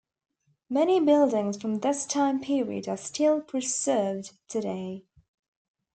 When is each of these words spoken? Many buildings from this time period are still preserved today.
Many 0.67 0.99
buildings 0.99 1.61
from 1.61 1.81
this 1.81 2.07
time 2.07 2.41
period 2.41 2.87
are 2.87 2.97
still 2.97 3.39
preserved 3.39 4.31
today. 4.47 5.03